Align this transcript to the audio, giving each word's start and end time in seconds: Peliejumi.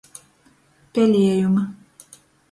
Peliejumi. 0.93 1.63